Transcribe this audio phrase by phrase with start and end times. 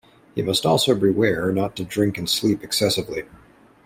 [0.33, 3.25] He must also beware not to drink and sleep excessively.